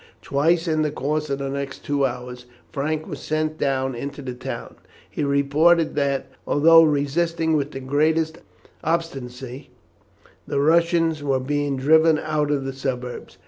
Twice 0.23 0.67
in 0.67 0.81
the 0.81 0.89
course 0.89 1.29
of 1.29 1.37
the 1.37 1.49
next 1.49 1.85
two 1.85 2.07
hours 2.07 2.47
Frank 2.71 3.05
was 3.05 3.19
sent 3.19 3.59
down 3.59 3.93
into 3.93 4.23
the 4.23 4.33
town. 4.33 4.77
He 5.07 5.23
reported 5.23 5.93
that, 5.93 6.25
although 6.47 6.81
resisting 6.81 7.55
with 7.55 7.69
the 7.69 7.81
greatest 7.81 8.39
obstinacy, 8.83 9.69
the 10.47 10.59
Russians 10.59 11.21
were 11.21 11.39
being 11.39 11.77
driven 11.77 12.17
out 12.17 12.49
of 12.49 12.65
the 12.65 12.73
suburbs. 12.73 13.37